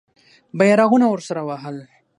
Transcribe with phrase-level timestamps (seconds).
[0.59, 1.77] بیرغونه ورسره وهل.